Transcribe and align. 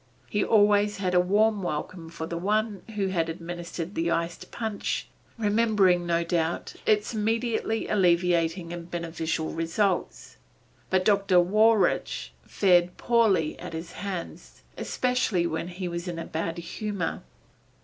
He 0.27 0.43
always 0.43 0.97
had 0.97 1.13
a 1.13 1.19
warm 1.19 1.61
welcome 1.61 2.09
for 2.09 2.25
the 2.25 2.35
one 2.39 2.81
who 2.95 3.09
had 3.09 3.29
administered 3.29 3.93
the 3.93 4.09
iced 4.09 4.49
punch, 4.51 5.05
remembering 5.37 6.07
no 6.07 6.23
doubt 6.23 6.73
its 6.87 7.13
immediately 7.13 7.87
alleviating 7.87 8.73
and 8.73 8.89
beneficial 8.89 9.49
results, 9.53 10.37
but 10.89 11.05
Dr. 11.05 11.39
Wawruch 11.39 12.31
fared 12.41 12.97
poorly 12.97 13.59
at 13.59 13.73
his 13.73 13.91
hands, 13.91 14.63
especially 14.75 15.45
when 15.45 15.67
he 15.67 15.87
was 15.87 16.07
in 16.07 16.17
a 16.17 16.25
bad 16.25 16.57
humor. 16.57 17.21